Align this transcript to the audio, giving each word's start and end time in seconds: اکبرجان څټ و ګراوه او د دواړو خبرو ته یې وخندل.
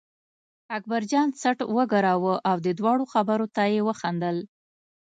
اکبرجان 0.77 1.27
څټ 1.39 1.59
و 1.75 1.77
ګراوه 1.91 2.35
او 2.49 2.57
د 2.65 2.67
دواړو 2.79 3.03
خبرو 3.13 3.45
ته 3.55 3.63
یې 3.73 3.81
وخندل. 3.87 4.37